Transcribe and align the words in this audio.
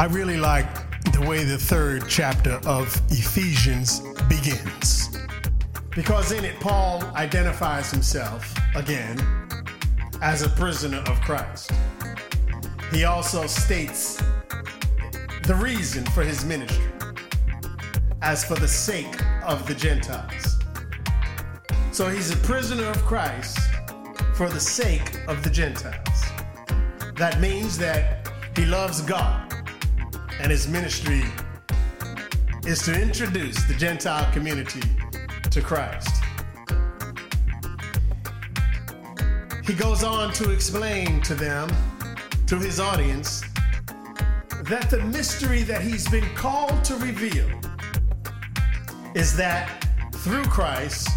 I 0.00 0.06
really 0.06 0.38
like 0.38 0.66
the 1.12 1.20
way 1.28 1.44
the 1.44 1.58
third 1.58 2.04
chapter 2.08 2.58
of 2.64 2.86
Ephesians 3.10 4.00
begins. 4.30 5.14
Because 5.90 6.32
in 6.32 6.42
it, 6.42 6.58
Paul 6.58 7.02
identifies 7.14 7.90
himself 7.90 8.50
again 8.74 9.18
as 10.22 10.40
a 10.40 10.48
prisoner 10.48 11.00
of 11.00 11.20
Christ. 11.20 11.72
He 12.90 13.04
also 13.04 13.46
states 13.46 14.16
the 15.42 15.54
reason 15.56 16.06
for 16.06 16.22
his 16.22 16.46
ministry 16.46 16.82
as 18.22 18.42
for 18.42 18.54
the 18.54 18.68
sake 18.68 19.20
of 19.44 19.66
the 19.66 19.74
Gentiles. 19.74 20.60
So 21.92 22.08
he's 22.08 22.30
a 22.30 22.38
prisoner 22.38 22.86
of 22.86 22.96
Christ 23.02 23.58
for 24.32 24.48
the 24.48 24.60
sake 24.60 25.20
of 25.28 25.42
the 25.42 25.50
Gentiles. 25.50 26.24
That 27.16 27.38
means 27.38 27.76
that 27.76 28.26
he 28.56 28.64
loves 28.64 29.02
God 29.02 29.39
and 30.40 30.50
his 30.50 30.66
ministry 30.66 31.22
is 32.64 32.82
to 32.82 32.98
introduce 32.98 33.62
the 33.64 33.74
Gentile 33.74 34.30
community 34.32 34.80
to 35.50 35.60
Christ. 35.60 36.24
He 39.66 39.74
goes 39.74 40.02
on 40.02 40.32
to 40.34 40.50
explain 40.50 41.20
to 41.22 41.34
them, 41.34 41.68
to 42.46 42.56
his 42.56 42.80
audience, 42.80 43.42
that 44.62 44.88
the 44.88 45.00
mystery 45.12 45.62
that 45.64 45.82
he's 45.82 46.08
been 46.08 46.28
called 46.34 46.84
to 46.84 46.96
reveal 46.96 47.48
is 49.14 49.36
that 49.36 49.84
through 50.16 50.44
Christ, 50.44 51.08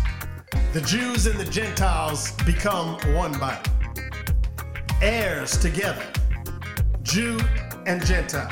the 0.73 0.81
Jews 0.81 1.27
and 1.27 1.39
the 1.39 1.49
Gentiles 1.49 2.33
become 2.45 2.97
one 3.15 3.31
body, 3.39 3.69
heirs 5.01 5.57
together, 5.57 6.05
Jew 7.03 7.39
and 7.85 8.05
Gentile 8.05 8.51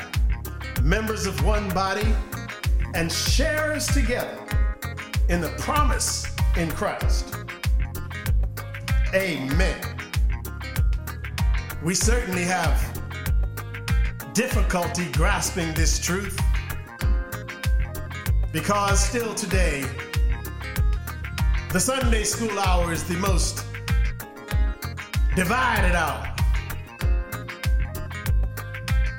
members 0.82 1.26
of 1.26 1.44
one 1.44 1.68
body, 1.70 2.14
and 2.94 3.10
sharers 3.10 3.86
together 3.86 4.36
in 5.28 5.40
the 5.40 5.48
promise 5.58 6.26
in 6.56 6.70
Christ. 6.70 7.34
Amen. 9.14 9.80
We 11.82 11.94
certainly 11.94 12.44
have 12.44 12.80
difficulty 14.34 15.10
grasping 15.12 15.72
this 15.74 15.98
truth 15.98 16.38
because 18.52 19.00
still 19.00 19.34
today, 19.34 19.84
the 21.72 21.80
Sunday 21.80 22.24
school 22.24 22.58
hour 22.58 22.92
is 22.92 23.04
the 23.04 23.16
most 23.16 23.64
divided 25.34 25.94
hour 25.94 26.32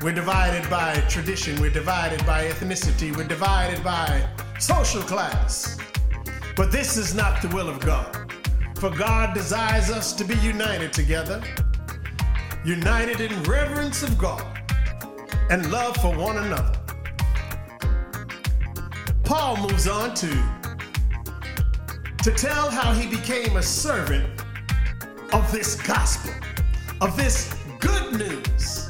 we're 0.04 0.12
divided 0.12 0.70
by 0.70 0.94
tradition, 1.08 1.60
we're 1.62 1.70
divided 1.70 2.26
by 2.26 2.44
ethnicity, 2.44 3.16
we're 3.16 3.24
divided 3.24 3.82
by 3.86 4.28
social 4.60 5.02
class. 5.02 5.78
But 6.58 6.74
this 6.74 6.98
is 6.98 7.16
not 7.16 7.42
the 7.42 7.48
will 7.56 7.70
of 7.70 7.80
God. 7.80 8.30
For 8.76 8.90
God 8.90 9.34
desires 9.34 9.90
us 9.90 10.12
to 10.14 10.26
be 10.26 10.36
united 10.40 10.92
together, 10.92 11.42
united 12.66 13.22
in 13.22 13.44
reverence 13.44 14.04
of 14.04 14.18
God 14.18 14.46
and 15.50 15.72
love 15.72 15.96
for 15.96 16.14
one 16.18 16.36
another. 16.36 16.78
Paul 19.24 19.56
moves 19.56 19.88
on 19.88 20.14
to 20.16 20.28
to 22.24 22.32
tell 22.32 22.70
how 22.70 22.92
he 22.94 23.08
became 23.08 23.56
a 23.56 23.64
servant 23.64 24.26
of 25.32 25.50
this 25.54 25.82
gospel, 25.82 26.34
of 27.00 27.16
this 27.16 27.56
good 27.80 28.18
news 28.18 28.90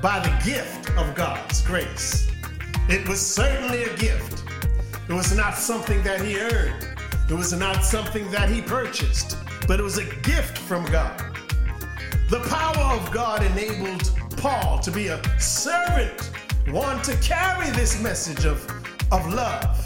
by 0.00 0.20
the 0.20 0.44
gift 0.44 0.90
of 0.96 1.14
God's 1.14 1.62
grace. 1.62 2.30
It 2.88 3.06
was 3.08 3.20
certainly 3.20 3.84
a 3.84 3.96
gift. 3.96 4.44
It 5.08 5.12
was 5.12 5.36
not 5.36 5.56
something 5.56 6.02
that 6.02 6.20
he 6.20 6.38
earned, 6.38 6.86
it 7.28 7.34
was 7.34 7.52
not 7.52 7.84
something 7.84 8.30
that 8.30 8.48
he 8.48 8.62
purchased, 8.62 9.36
but 9.66 9.80
it 9.80 9.82
was 9.82 9.98
a 9.98 10.04
gift 10.22 10.58
from 10.58 10.84
God. 10.86 11.18
The 12.30 12.40
power 12.48 12.94
of 12.94 13.10
God 13.10 13.42
enabled 13.42 14.10
Paul 14.36 14.78
to 14.80 14.90
be 14.90 15.08
a 15.08 15.40
servant, 15.40 16.30
one 16.68 17.02
to 17.02 17.16
carry 17.16 17.70
this 17.70 18.00
message 18.02 18.44
of, 18.44 18.64
of 19.10 19.32
love. 19.32 19.84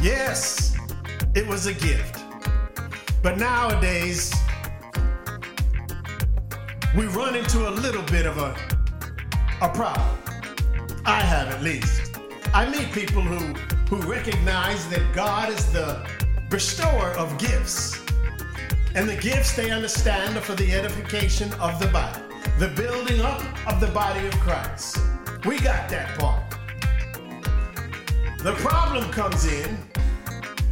Yes, 0.00 0.76
it 1.34 1.46
was 1.46 1.66
a 1.66 1.74
gift. 1.74 2.24
But 3.22 3.38
nowadays, 3.38 4.32
we 6.96 7.04
run 7.08 7.36
into 7.36 7.68
a 7.68 7.72
little 7.72 8.02
bit 8.04 8.24
of 8.24 8.38
a, 8.38 8.56
a 9.60 9.68
problem. 9.68 10.18
I 11.04 11.20
have 11.20 11.48
at 11.48 11.62
least. 11.62 12.18
I 12.54 12.70
meet 12.70 12.90
people 12.90 13.20
who, 13.20 13.52
who 13.94 14.10
recognize 14.10 14.88
that 14.88 15.14
God 15.14 15.50
is 15.50 15.70
the 15.74 16.08
bestower 16.48 17.10
of 17.10 17.36
gifts. 17.36 18.00
And 18.94 19.06
the 19.06 19.16
gifts 19.16 19.54
they 19.54 19.70
understand 19.70 20.38
are 20.38 20.40
for 20.40 20.54
the 20.54 20.72
edification 20.72 21.52
of 21.60 21.78
the 21.78 21.88
body, 21.88 22.22
the 22.58 22.68
building 22.68 23.20
up 23.20 23.44
of 23.68 23.78
the 23.78 23.88
body 23.88 24.26
of 24.26 24.32
Christ. 24.40 24.96
We 25.44 25.60
got 25.60 25.90
that 25.90 26.18
part. 26.18 26.44
The 28.38 28.54
problem 28.54 29.10
comes 29.10 29.44
in 29.44 29.76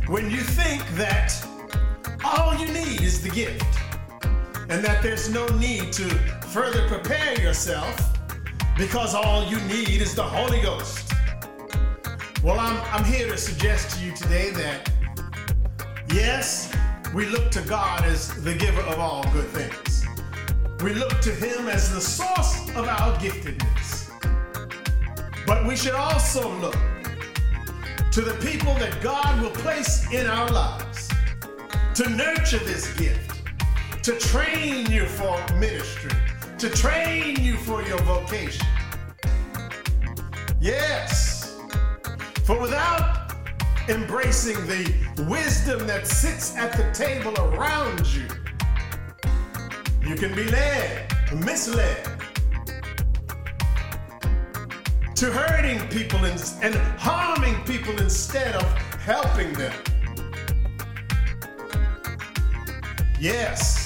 when 0.07 0.31
you 0.31 0.41
think 0.41 0.89
that 0.95 1.35
all 2.25 2.55
you 2.55 2.69
need 2.69 3.03
is 3.03 3.23
the 3.23 3.29
gift 3.29 3.84
and 4.69 4.83
that 4.83 5.03
there's 5.03 5.29
no 5.29 5.47
need 5.59 5.93
to 5.93 6.09
further 6.49 6.89
prepare 6.89 7.39
yourself 7.41 8.19
because 8.79 9.15
all 9.15 9.45
you 9.45 9.61
need 9.63 10.01
is 10.01 10.15
the 10.15 10.23
Holy 10.23 10.61
Ghost. 10.63 11.13
Well, 12.43 12.59
I'm, 12.59 12.81
I'm 12.93 13.05
here 13.05 13.29
to 13.29 13.37
suggest 13.37 13.97
to 13.97 14.05
you 14.05 14.13
today 14.15 14.51
that 14.51 14.91
yes, 16.13 16.75
we 17.15 17.27
look 17.27 17.51
to 17.53 17.63
God 17.63 18.05
as 18.05 18.43
the 18.43 18.55
giver 18.55 18.81
of 18.83 18.99
all 18.99 19.23
good 19.33 19.47
things. 19.49 20.05
We 20.83 20.95
look 20.95 21.21
to 21.21 21.31
Him 21.31 21.69
as 21.69 21.93
the 21.95 22.01
source 22.01 22.69
of 22.71 22.89
our 22.89 23.17
giftedness. 23.19 24.11
But 25.47 25.67
we 25.67 25.77
should 25.77 25.95
also 25.95 26.51
look 26.59 26.77
to 28.13 28.21
the 28.23 28.35
people 28.41 28.75
that 28.75 28.99
God 29.03 29.43
will 29.43 29.51
place 29.51 30.11
in 30.11 30.27
our 30.27 30.49
lives 30.51 31.11
to 31.95 32.09
nurture 32.09 32.59
this 32.59 32.93
gift 32.95 33.34
to 34.05 34.13
train 34.19 34.85
you 34.93 35.07
for 35.07 35.35
ministry, 35.55 36.11
to 36.59 36.69
train 36.69 37.41
you 37.41 37.57
for 37.57 37.83
your 37.85 37.99
vocation. 38.03 38.67
Yes. 40.61 41.59
For 42.45 42.61
without 42.61 43.33
embracing 43.89 44.57
the 44.67 44.93
wisdom 45.27 45.87
that 45.87 46.07
sits 46.07 46.55
at 46.55 46.73
the 46.77 46.91
table 46.93 47.33
around 47.41 48.07
you, 48.13 48.29
you 50.07 50.17
can 50.17 50.35
be 50.35 50.45
led, 50.51 51.11
misled 51.33 52.05
to 55.15 55.33
hurting 55.33 55.81
people 55.89 56.23
and, 56.27 56.45
and 56.61 56.75
harming 56.99 57.55
people 57.65 57.99
instead 57.99 58.55
of 58.55 58.65
helping 58.99 59.51
them. 59.55 59.73
Yes 63.19 63.84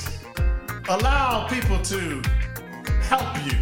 allow 0.89 1.47
people 1.49 1.79
to 1.83 2.23
help 3.03 3.37
you, 3.45 3.59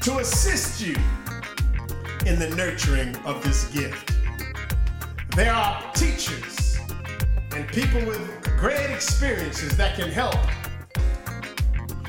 to 0.00 0.18
assist 0.18 0.80
you 0.80 0.94
in 2.24 2.38
the 2.38 2.48
nurturing 2.54 3.16
of 3.24 3.42
this 3.42 3.68
gift. 3.70 4.14
There 5.34 5.52
are 5.52 5.92
teachers 5.92 6.78
and 7.52 7.66
people 7.68 8.04
with 8.06 8.20
great 8.58 8.90
experiences 8.90 9.76
that 9.76 9.96
can 9.96 10.08
help, 10.08 10.36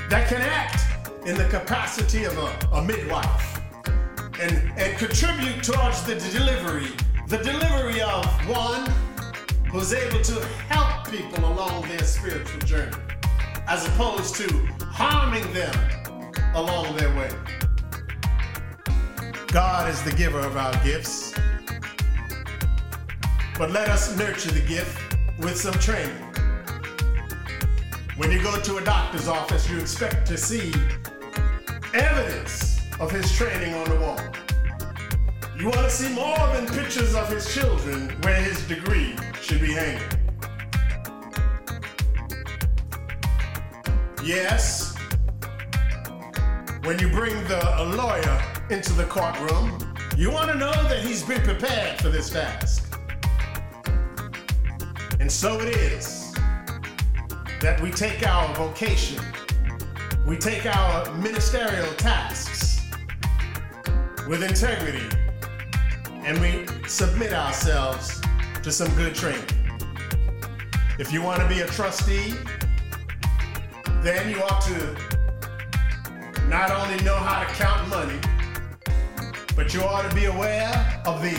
that 0.09 0.27
can 0.29 0.41
act 0.41 0.83
in 1.25 1.35
the 1.35 1.47
capacity 1.49 2.25
of 2.25 2.37
a, 2.37 2.75
a 2.75 2.83
midwife 2.83 3.59
and, 4.39 4.71
and 4.77 4.97
contribute 4.99 5.63
towards 5.63 6.03
the 6.03 6.15
delivery, 6.31 6.91
the 7.27 7.37
delivery 7.37 8.01
of 8.01 8.23
one 8.47 8.87
who's 9.71 9.93
able 9.93 10.21
to 10.21 10.45
help 10.69 11.07
people 11.09 11.43
along 11.43 11.87
their 11.87 12.03
spiritual 12.03 12.59
journey 12.59 13.06
as 13.67 13.85
opposed 13.87 14.35
to 14.35 14.47
harming 14.79 15.51
them 15.53 15.75
along 16.55 16.95
their 16.95 17.13
way. 17.15 17.29
God 19.47 19.89
is 19.89 20.01
the 20.03 20.11
giver 20.11 20.39
of 20.39 20.55
our 20.55 20.73
gifts, 20.83 21.33
but 23.57 23.71
let 23.71 23.89
us 23.89 24.17
nurture 24.17 24.51
the 24.51 24.61
gift 24.61 25.15
with 25.39 25.57
some 25.57 25.73
training. 25.73 26.15
When 28.15 28.31
you 28.31 28.41
go 28.41 28.59
to 28.59 28.77
a 28.77 28.83
doctor's 28.83 29.27
office, 29.27 29.69
you 29.69 29.77
expect 29.77 30.25
to 30.27 30.37
see 30.37 30.73
evidence 31.93 32.79
of 32.99 33.11
his 33.11 33.31
training 33.35 33.73
on 33.73 33.89
the 33.89 33.99
wall. 33.99 34.19
You 35.57 35.65
want 35.65 35.81
to 35.81 35.89
see 35.89 36.13
more 36.13 36.37
than 36.53 36.67
pictures 36.67 37.15
of 37.15 37.29
his 37.29 37.53
children 37.53 38.09
where 38.21 38.41
his 38.41 38.65
degree 38.67 39.15
should 39.41 39.59
be 39.59 39.73
hanging. 39.73 40.16
Yes. 44.27 44.93
when 46.83 46.99
you 46.99 47.07
bring 47.07 47.33
the 47.47 47.61
a 47.81 47.85
lawyer 47.95 48.43
into 48.69 48.91
the 48.91 49.05
courtroom, 49.05 49.79
you 50.17 50.29
want 50.29 50.51
to 50.51 50.57
know 50.57 50.73
that 50.89 50.99
he's 51.01 51.23
been 51.23 51.41
prepared 51.43 51.97
for 52.01 52.09
this 52.09 52.29
task. 52.29 52.93
And 55.21 55.31
so 55.31 55.61
it 55.61 55.69
is 55.69 56.33
that 57.61 57.79
we 57.81 57.89
take 57.89 58.27
our 58.27 58.53
vocation, 58.53 59.23
we 60.27 60.35
take 60.35 60.65
our 60.65 61.09
ministerial 61.13 61.93
tasks 61.93 62.81
with 64.27 64.43
integrity, 64.43 65.07
and 66.11 66.37
we 66.41 66.67
submit 66.85 67.31
ourselves 67.31 68.21
to 68.61 68.73
some 68.73 68.93
good 68.95 69.15
training. 69.15 69.47
If 70.99 71.13
you 71.13 71.21
want 71.21 71.39
to 71.39 71.47
be 71.47 71.61
a 71.61 71.67
trustee, 71.67 72.33
then 74.03 74.29
you 74.29 74.41
ought 74.41 74.61
to 74.61 74.95
not 76.47 76.71
only 76.71 77.03
know 77.03 77.15
how 77.15 77.43
to 77.43 77.53
count 77.53 77.87
money, 77.89 78.19
but 79.55 79.73
you 79.73 79.81
ought 79.81 80.09
to 80.09 80.15
be 80.15 80.25
aware 80.25 81.01
of 81.05 81.21
the 81.21 81.35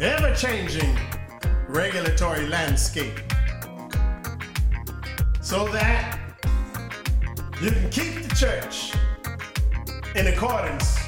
ever 0.00 0.34
changing 0.34 0.98
regulatory 1.68 2.46
landscape 2.48 3.18
so 5.40 5.66
that 5.68 6.18
you 7.62 7.70
can 7.70 7.90
keep 7.90 8.22
the 8.22 8.34
church 8.34 8.92
in 10.16 10.26
accordance 10.26 10.98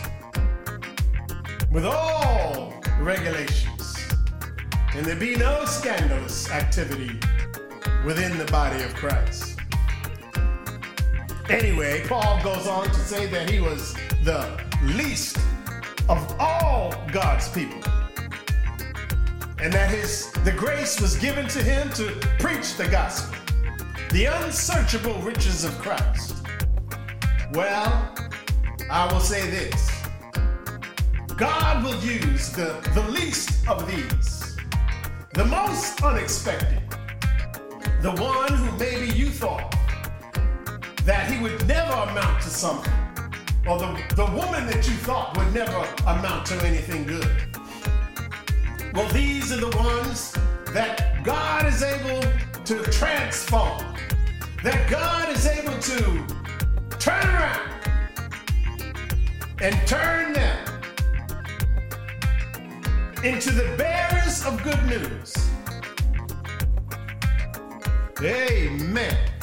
with 1.70 1.84
all 1.84 2.72
regulations 3.00 3.98
and 4.94 5.04
there 5.04 5.16
be 5.16 5.36
no 5.36 5.64
scandalous 5.64 6.50
activity 6.50 7.20
within 8.04 8.38
the 8.38 8.46
body 8.50 8.82
of 8.82 8.94
Christ. 8.94 9.45
Anyway, 11.48 12.02
Paul 12.08 12.42
goes 12.42 12.66
on 12.66 12.86
to 12.86 12.94
say 12.94 13.26
that 13.26 13.48
he 13.48 13.60
was 13.60 13.94
the 14.24 14.60
least 14.82 15.38
of 16.08 16.34
all 16.40 16.92
God's 17.12 17.48
people. 17.48 17.80
And 19.60 19.72
that 19.72 19.88
his 19.88 20.32
the 20.44 20.50
grace 20.50 21.00
was 21.00 21.16
given 21.16 21.46
to 21.48 21.62
him 21.62 21.88
to 21.90 22.06
preach 22.40 22.74
the 22.74 22.88
gospel, 22.88 23.38
the 24.10 24.24
unsearchable 24.24 25.14
riches 25.22 25.62
of 25.62 25.78
Christ. 25.78 26.44
Well, 27.52 28.12
I 28.90 29.08
will 29.12 29.20
say 29.20 29.48
this. 29.48 29.90
God 31.36 31.84
will 31.84 32.00
use 32.00 32.50
the, 32.50 32.80
the 32.92 33.08
least 33.08 33.68
of 33.68 33.86
these, 33.86 34.56
the 35.34 35.44
most 35.44 36.02
unexpected, 36.02 36.82
the 38.02 38.12
one 38.12 38.52
who 38.52 38.78
maybe 38.78 39.12
you 39.16 39.30
thought 39.30 39.75
that 41.06 41.30
he 41.30 41.40
would 41.40 41.66
never 41.68 41.92
amount 42.10 42.42
to 42.42 42.48
something, 42.48 42.92
or 43.64 43.78
the, 43.78 44.02
the 44.16 44.24
woman 44.24 44.66
that 44.66 44.88
you 44.88 44.94
thought 44.94 45.36
would 45.38 45.54
never 45.54 45.86
amount 46.04 46.44
to 46.46 46.54
anything 46.66 47.06
good. 47.06 47.30
Well, 48.92 49.08
these 49.10 49.52
are 49.52 49.60
the 49.60 49.76
ones 49.76 50.32
that 50.72 51.22
God 51.22 51.64
is 51.66 51.84
able 51.84 52.20
to 52.64 52.82
transform, 52.90 53.84
that 54.64 54.90
God 54.90 55.30
is 55.30 55.46
able 55.46 55.78
to 55.78 56.26
turn 56.98 57.24
around 57.24 57.70
and 59.62 59.86
turn 59.86 60.32
them 60.32 60.66
into 63.22 63.52
the 63.52 63.72
bearers 63.78 64.44
of 64.44 64.60
good 64.64 64.84
news. 64.86 65.34
Amen. 68.20 69.35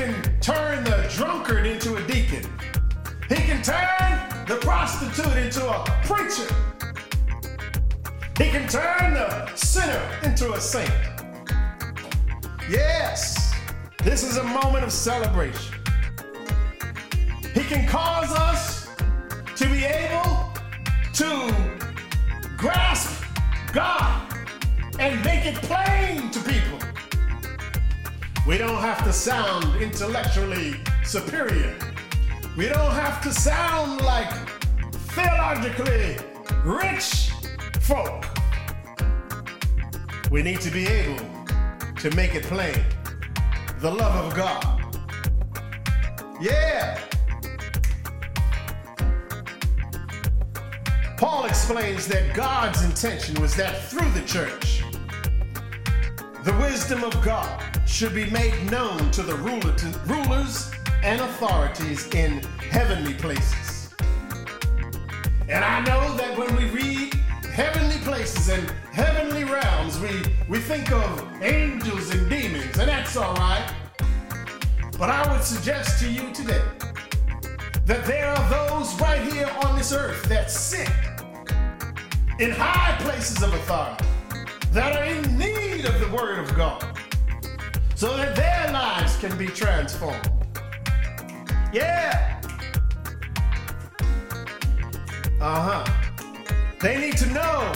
Can 0.00 0.40
turn 0.40 0.82
the 0.84 1.12
drunkard 1.14 1.66
into 1.66 1.96
a 1.96 2.06
deacon. 2.06 2.50
He 3.28 3.34
can 3.34 3.62
turn 3.62 4.46
the 4.46 4.56
prostitute 4.62 5.36
into 5.36 5.68
a 5.68 5.84
preacher. 6.04 6.50
He 8.38 8.50
can 8.50 8.66
turn 8.66 9.12
the 9.12 9.54
sinner 9.56 10.02
into 10.22 10.54
a 10.54 10.58
saint. 10.58 10.90
Yes, 12.70 13.54
this 14.02 14.22
is 14.24 14.38
a 14.38 14.44
moment 14.44 14.84
of 14.84 14.90
celebration. 14.90 15.74
He 17.52 17.60
can 17.64 17.86
cause 17.86 18.32
us 18.32 18.88
to 19.56 19.68
be 19.68 19.84
able 19.84 20.50
to 21.12 21.54
grasp 22.56 23.22
God 23.74 24.32
and 24.98 25.22
make 25.22 25.44
it 25.44 25.56
plain 25.56 26.30
to 26.30 26.40
people. 26.40 26.89
We 28.50 28.58
don't 28.58 28.80
have 28.80 29.04
to 29.04 29.12
sound 29.12 29.80
intellectually 29.80 30.74
superior. 31.04 31.72
We 32.56 32.66
don't 32.66 32.90
have 32.90 33.22
to 33.22 33.32
sound 33.32 34.00
like 34.00 34.28
theologically 35.12 36.16
rich 36.64 37.30
folk. 37.80 38.24
We 40.32 40.42
need 40.42 40.60
to 40.62 40.70
be 40.72 40.88
able 40.88 41.24
to 42.00 42.10
make 42.16 42.34
it 42.34 42.42
plain. 42.42 42.84
The 43.78 43.92
love 43.92 44.26
of 44.26 44.34
God. 44.34 44.64
Yeah. 46.40 46.98
Paul 51.16 51.44
explains 51.44 52.08
that 52.08 52.34
God's 52.34 52.82
intention 52.82 53.40
was 53.40 53.54
that 53.54 53.80
through 53.84 54.10
the 54.10 54.22
church, 54.22 54.82
the 56.42 56.52
wisdom 56.54 57.04
of 57.04 57.12
God 57.22 57.69
should 57.90 58.14
be 58.14 58.30
made 58.30 58.70
known 58.70 59.10
to 59.10 59.20
the 59.20 59.34
rulers 59.34 60.70
and 61.02 61.20
authorities 61.20 62.06
in 62.14 62.40
heavenly 62.70 63.12
places. 63.14 63.92
And 65.48 65.64
I 65.64 65.80
know 65.80 66.16
that 66.16 66.38
when 66.38 66.54
we 66.56 66.66
read 66.66 67.12
heavenly 67.52 67.98
places 67.98 68.48
and 68.48 68.70
heavenly 68.92 69.42
realms, 69.42 69.98
we, 69.98 70.10
we 70.48 70.58
think 70.58 70.92
of 70.92 71.42
angels 71.42 72.14
and 72.14 72.30
demons, 72.30 72.78
and 72.78 72.88
that's 72.88 73.16
all 73.16 73.34
right. 73.34 73.74
But 74.96 75.10
I 75.10 75.30
would 75.30 75.42
suggest 75.42 76.00
to 76.00 76.08
you 76.08 76.32
today 76.32 76.62
that 77.86 78.04
there 78.06 78.28
are 78.28 78.50
those 78.50 78.98
right 79.00 79.20
here 79.32 79.50
on 79.64 79.76
this 79.76 79.92
earth 79.92 80.22
that 80.28 80.48
sit 80.50 80.88
in 82.38 82.52
high 82.52 82.96
places 83.00 83.42
of 83.42 83.52
authority 83.52 84.06
that 84.70 84.96
are 84.96 85.04
in 85.04 85.36
need 85.36 85.84
of 85.86 85.98
the 85.98 86.08
Word 86.16 86.38
of 86.38 86.54
God 86.54 86.86
so 88.00 88.16
that 88.16 88.34
their 88.34 88.72
lives 88.72 89.14
can 89.18 89.36
be 89.36 89.46
transformed. 89.46 90.30
Yeah. 91.70 92.40
Uh 95.38 95.84
huh. 95.84 95.92
They 96.80 96.98
need 96.98 97.18
to 97.18 97.26
know 97.26 97.70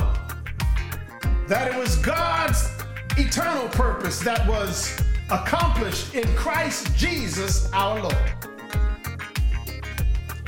that 1.46 1.70
it 1.70 1.78
was 1.78 1.96
God's 1.96 2.70
eternal 3.18 3.68
purpose 3.68 4.20
that 4.20 4.48
was 4.48 4.98
accomplished 5.30 6.14
in 6.14 6.26
Christ 6.34 6.96
Jesus 6.96 7.70
our 7.74 8.00
Lord. 8.00 8.16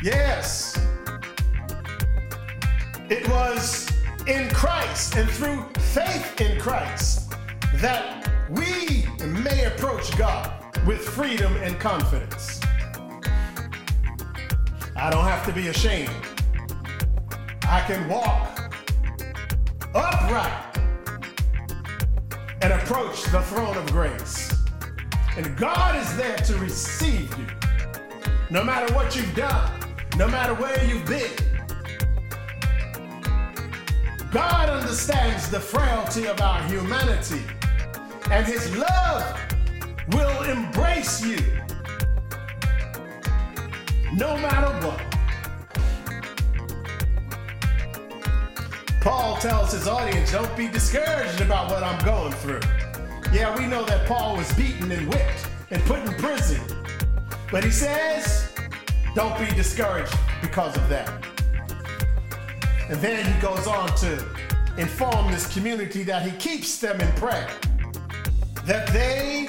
Yes. 0.02 0.80
It 3.10 3.28
was 3.28 3.90
in 4.26 4.48
Christ 4.48 5.16
and 5.16 5.28
through 5.28 5.62
faith 5.92 6.40
in 6.40 6.58
Christ 6.58 7.30
that 7.74 8.26
we 8.48 9.05
may 9.50 9.64
approach 9.66 10.16
God 10.18 10.50
with 10.86 11.00
freedom 11.00 11.54
and 11.56 11.78
confidence. 11.78 12.60
I 14.96 15.10
don't 15.10 15.24
have 15.24 15.46
to 15.46 15.52
be 15.52 15.68
ashamed. 15.68 16.10
I 17.68 17.80
can 17.86 18.08
walk 18.08 18.74
upright 19.94 20.76
and 22.60 22.72
approach 22.72 23.22
the 23.24 23.40
throne 23.42 23.76
of 23.76 23.86
grace. 23.92 24.52
And 25.36 25.56
God 25.56 25.96
is 25.96 26.16
there 26.16 26.36
to 26.38 26.56
receive 26.58 27.30
you. 27.38 27.46
No 28.50 28.64
matter 28.64 28.92
what 28.94 29.14
you've 29.14 29.34
done, 29.34 29.70
no 30.16 30.26
matter 30.26 30.54
where 30.54 30.82
you've 30.84 31.06
been. 31.06 31.30
God 34.32 34.70
understands 34.70 35.48
the 35.50 35.60
frailty 35.60 36.26
of 36.26 36.40
our 36.40 36.62
humanity, 36.64 37.42
and 38.30 38.46
His 38.46 38.76
love 38.76 39.40
will 40.12 40.42
embrace 40.42 41.24
you 41.24 41.38
no 44.14 44.36
matter 44.38 44.86
what. 44.86 45.02
Paul 49.00 49.36
tells 49.36 49.72
his 49.72 49.86
audience, 49.86 50.32
don't 50.32 50.56
be 50.56 50.66
discouraged 50.66 51.40
about 51.40 51.70
what 51.70 51.84
I'm 51.84 52.04
going 52.04 52.32
through. 52.32 52.60
Yeah, 53.32 53.56
we 53.56 53.66
know 53.66 53.84
that 53.84 54.06
Paul 54.06 54.36
was 54.36 54.52
beaten 54.54 54.90
and 54.90 55.06
whipped 55.08 55.48
and 55.70 55.80
put 55.84 56.00
in 56.00 56.12
prison. 56.14 56.60
But 57.52 57.62
he 57.62 57.70
says, 57.70 58.52
don't 59.14 59.38
be 59.38 59.46
discouraged 59.54 60.12
because 60.40 60.76
of 60.76 60.88
that. 60.88 61.08
And 62.88 63.00
then 63.00 63.32
he 63.32 63.40
goes 63.40 63.66
on 63.66 63.94
to 63.98 64.24
inform 64.78 65.30
this 65.30 65.52
community 65.52 66.02
that 66.02 66.22
he 66.22 66.32
keeps 66.38 66.78
them 66.78 67.00
in 67.00 67.12
prayer, 67.12 67.48
that 68.66 68.88
they 68.88 69.48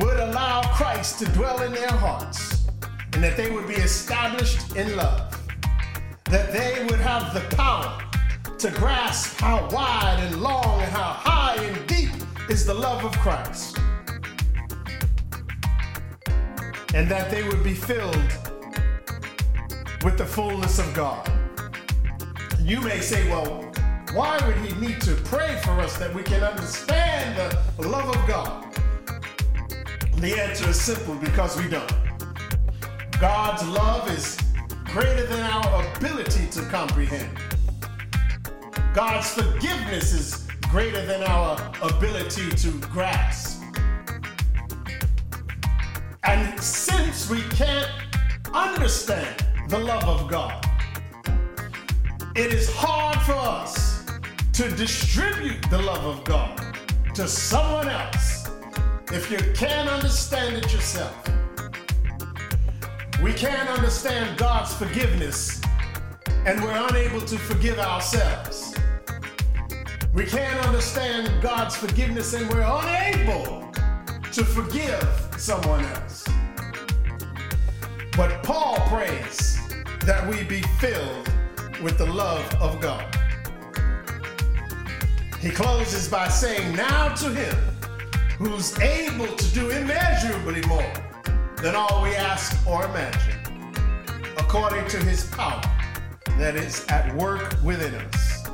would 0.00 0.18
allow 0.18 0.62
Christ 0.62 1.18
to 1.18 1.26
dwell 1.26 1.60
in 1.60 1.72
their 1.72 1.92
hearts, 1.92 2.66
and 3.12 3.22
that 3.22 3.36
they 3.36 3.50
would 3.50 3.68
be 3.68 3.74
established 3.74 4.74
in 4.76 4.96
love. 4.96 5.38
That 6.24 6.52
they 6.52 6.86
would 6.88 7.00
have 7.00 7.34
the 7.34 7.54
power 7.54 8.02
to 8.58 8.70
grasp 8.70 9.38
how 9.38 9.68
wide 9.70 10.18
and 10.20 10.40
long 10.40 10.80
and 10.80 10.90
how 10.90 11.12
high 11.12 11.62
and 11.62 11.86
deep 11.86 12.10
is 12.48 12.64
the 12.64 12.72
love 12.72 13.04
of 13.04 13.12
Christ. 13.18 13.76
And 16.94 17.10
that 17.10 17.30
they 17.30 17.42
would 17.42 17.62
be 17.62 17.74
filled 17.74 18.16
with 20.02 20.16
the 20.16 20.26
fullness 20.26 20.78
of 20.78 20.94
God. 20.94 21.30
You 22.58 22.80
may 22.80 23.00
say, 23.00 23.28
well, 23.28 23.71
why 24.14 24.38
would 24.46 24.58
he 24.58 24.78
need 24.78 25.00
to 25.00 25.14
pray 25.14 25.58
for 25.64 25.70
us 25.80 25.96
that 25.96 26.14
we 26.14 26.22
can 26.22 26.42
understand 26.42 27.34
the 27.78 27.88
love 27.88 28.14
of 28.14 28.28
God? 28.28 28.66
The 30.18 30.38
answer 30.38 30.68
is 30.68 30.78
simple 30.78 31.14
because 31.14 31.56
we 31.56 31.66
don't. 31.66 31.90
God's 33.18 33.66
love 33.68 34.10
is 34.10 34.38
greater 34.84 35.26
than 35.26 35.40
our 35.40 35.96
ability 35.96 36.46
to 36.48 36.60
comprehend. 36.66 37.38
God's 38.92 39.32
forgiveness 39.32 40.12
is 40.12 40.46
greater 40.68 41.06
than 41.06 41.22
our 41.22 41.72
ability 41.82 42.50
to 42.50 42.70
grasp. 42.88 43.62
And 46.24 46.60
since 46.60 47.30
we 47.30 47.40
can't 47.44 47.88
understand 48.52 49.46
the 49.68 49.78
love 49.78 50.04
of 50.04 50.28
God, 50.28 50.66
it 52.36 52.52
is 52.52 52.70
hard 52.74 53.18
for 53.22 53.32
us 53.32 53.91
to 54.62 54.70
distribute 54.76 55.60
the 55.70 55.82
love 55.82 56.04
of 56.04 56.22
God 56.22 56.76
to 57.16 57.26
someone 57.26 57.88
else 57.88 58.48
if 59.12 59.28
you 59.28 59.38
can't 59.54 59.88
understand 59.88 60.56
it 60.56 60.72
yourself. 60.72 61.16
We 63.20 63.32
can't 63.32 63.68
understand 63.68 64.38
God's 64.38 64.72
forgiveness 64.72 65.60
and 66.46 66.62
we're 66.62 66.80
unable 66.88 67.20
to 67.22 67.36
forgive 67.38 67.80
ourselves. 67.80 68.76
We 70.14 70.26
can't 70.26 70.64
understand 70.64 71.42
God's 71.42 71.74
forgiveness 71.74 72.32
and 72.32 72.48
we're 72.48 72.60
unable 72.60 73.68
to 74.30 74.44
forgive 74.44 75.28
someone 75.38 75.84
else. 75.86 76.24
But 78.16 78.44
Paul 78.44 78.76
prays 78.86 79.58
that 80.04 80.24
we 80.30 80.44
be 80.44 80.62
filled 80.78 81.28
with 81.82 81.98
the 81.98 82.06
love 82.06 82.46
of 82.62 82.80
God. 82.80 83.21
He 85.42 85.50
closes 85.50 86.06
by 86.06 86.28
saying, 86.28 86.76
Now 86.76 87.12
to 87.16 87.28
him 87.30 87.56
who's 88.38 88.78
able 88.78 89.26
to 89.26 89.54
do 89.54 89.70
immeasurably 89.70 90.62
more 90.68 90.92
than 91.56 91.74
all 91.74 92.00
we 92.00 92.14
ask 92.14 92.64
or 92.64 92.84
imagine, 92.84 93.40
according 94.38 94.86
to 94.86 94.98
his 94.98 95.24
power 95.24 95.60
that 96.38 96.54
is 96.54 96.86
at 96.86 97.12
work 97.16 97.56
within 97.64 97.92
us. 97.92 98.46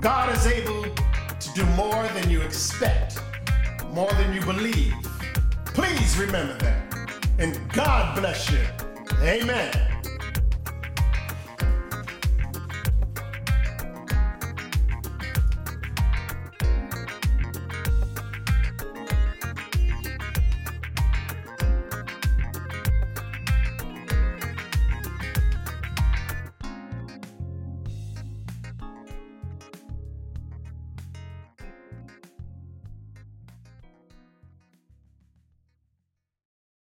God 0.00 0.34
is 0.34 0.46
able 0.46 0.84
to 0.84 1.52
do 1.54 1.66
more 1.76 2.08
than 2.08 2.30
you 2.30 2.40
expect, 2.40 3.20
more 3.92 4.10
than 4.12 4.32
you 4.32 4.40
believe. 4.40 4.94
Please 5.66 6.16
remember 6.16 6.56
that. 6.56 7.20
And 7.38 7.70
God 7.70 8.18
bless 8.18 8.50
you. 8.50 8.64
Amen. 9.20 9.95